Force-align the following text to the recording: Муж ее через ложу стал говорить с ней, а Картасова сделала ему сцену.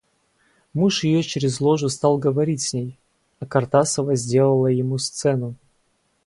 Муж 0.73 1.03
ее 1.03 1.21
через 1.21 1.61
ложу 1.61 1.87
стал 1.87 2.17
говорить 2.17 2.63
с 2.63 2.73
ней, 2.73 2.97
а 3.39 3.45
Картасова 3.45 4.15
сделала 4.15 4.65
ему 4.65 4.97
сцену. 4.97 5.53